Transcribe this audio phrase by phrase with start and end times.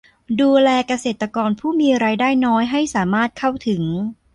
[0.41, 3.83] ดูแลเกษตรกรผู้มีรายได้น้อยให้สามารถเข้าถึง